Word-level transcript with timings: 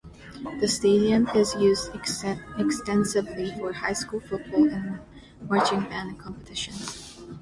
The 0.59 0.67
stadium 0.67 1.29
is 1.35 1.53
used 1.53 1.91
extensively 1.93 3.51
for 3.59 3.71
high 3.71 3.93
school 3.93 4.19
football 4.19 4.67
and 4.67 4.99
marching 5.47 5.81
band 5.81 6.17
competitions. 6.17 7.19